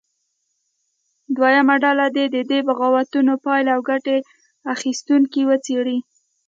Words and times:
دویمه 1.35 1.75
ډله 1.83 2.05
دې 2.15 2.25
د 2.35 2.37
دې 2.49 2.59
بغاوتونو 2.67 3.33
پایلې 3.45 3.69
او 3.75 3.81
ګټه 3.89 4.15
اخیستونکي 4.73 5.41
وڅېړي. 5.49 5.97